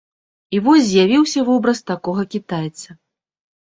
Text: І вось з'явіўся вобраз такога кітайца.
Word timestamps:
І 0.57 0.61
вось 0.67 0.87
з'явіўся 0.87 1.45
вобраз 1.53 1.85
такога 1.95 2.29
кітайца. 2.35 2.89